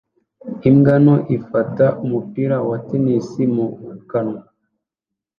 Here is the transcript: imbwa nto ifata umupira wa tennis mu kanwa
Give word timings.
imbwa 0.69 0.95
nto 1.03 1.15
ifata 1.37 1.85
umupira 2.03 2.55
wa 2.67 2.77
tennis 2.87 3.27
mu 3.55 3.67
kanwa 4.09 4.41